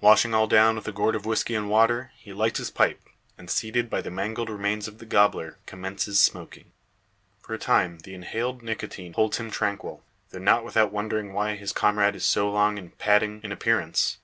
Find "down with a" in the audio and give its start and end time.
0.46-0.92